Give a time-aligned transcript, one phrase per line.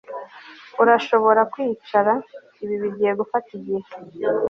[0.81, 2.13] urashobora kwicara.
[2.63, 3.81] ibi bigiye gufata igihe